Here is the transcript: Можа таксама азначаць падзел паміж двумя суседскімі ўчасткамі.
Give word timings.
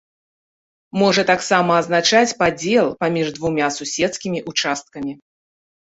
Можа 1.01 1.25
таксама 1.31 1.71
азначаць 1.81 2.35
падзел 2.41 2.85
паміж 3.03 3.27
двумя 3.39 3.67
суседскімі 3.79 4.39
ўчасткамі. 4.53 5.13